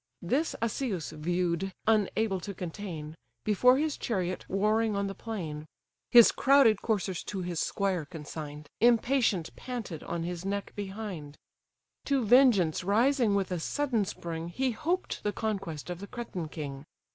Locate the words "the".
5.05-5.13, 15.21-15.31, 15.99-16.07